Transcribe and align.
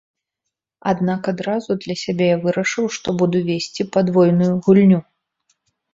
Аднак 0.91 1.21
адразу 1.33 1.77
для 1.83 1.95
сябе 2.03 2.25
я 2.35 2.39
вырашыў, 2.45 2.85
што 2.97 3.07
буду 3.23 3.37
весці 3.53 3.89
падвойную 3.99 4.53
гульню. 4.69 4.99